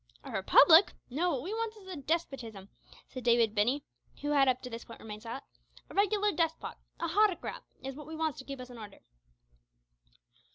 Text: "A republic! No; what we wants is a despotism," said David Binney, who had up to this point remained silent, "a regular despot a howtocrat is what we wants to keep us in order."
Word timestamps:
"A 0.23 0.31
republic! 0.31 0.93
No; 1.11 1.29
what 1.29 1.43
we 1.43 1.53
wants 1.53 1.77
is 1.77 1.87
a 1.87 1.95
despotism," 1.95 2.69
said 3.07 3.23
David 3.23 3.53
Binney, 3.53 3.83
who 4.23 4.31
had 4.31 4.47
up 4.47 4.59
to 4.63 4.69
this 4.71 4.83
point 4.85 4.99
remained 4.99 5.21
silent, 5.21 5.43
"a 5.91 5.93
regular 5.93 6.31
despot 6.31 6.75
a 6.99 7.07
howtocrat 7.09 7.61
is 7.83 7.93
what 7.95 8.07
we 8.07 8.15
wants 8.15 8.39
to 8.39 8.45
keep 8.45 8.59
us 8.59 8.71
in 8.71 8.79
order." 8.79 8.97